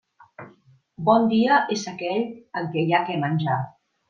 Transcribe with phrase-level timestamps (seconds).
[1.09, 2.25] Bon dia és aquell
[2.63, 3.61] en què hi ha què menjar.